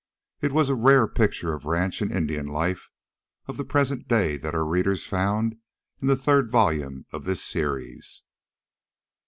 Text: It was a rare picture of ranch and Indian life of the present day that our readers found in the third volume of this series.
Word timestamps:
It 0.41 0.51
was 0.51 0.67
a 0.67 0.73
rare 0.73 1.07
picture 1.07 1.53
of 1.53 1.65
ranch 1.65 2.01
and 2.01 2.11
Indian 2.11 2.47
life 2.47 2.89
of 3.45 3.57
the 3.57 3.63
present 3.63 4.07
day 4.07 4.35
that 4.35 4.55
our 4.55 4.65
readers 4.65 5.05
found 5.05 5.57
in 6.01 6.07
the 6.07 6.15
third 6.15 6.49
volume 6.49 7.05
of 7.13 7.25
this 7.25 7.43
series. 7.43 8.23